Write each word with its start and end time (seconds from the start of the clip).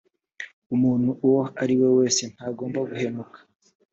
umuntu 0.75 1.09
uwo 1.27 1.41
ari 1.61 1.73
we 1.79 1.87
wese 1.97 2.21
ntagomba 2.33 2.79
guhemuka. 2.89 3.37